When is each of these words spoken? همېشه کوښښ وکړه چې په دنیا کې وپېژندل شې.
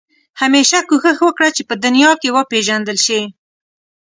همېشه 0.41 0.79
کوښښ 0.89 1.17
وکړه 1.23 1.49
چې 1.55 1.61
په 1.69 1.75
دنیا 1.83 2.11
کې 2.21 2.29
وپېژندل 2.37 2.97
شې. 3.05 3.21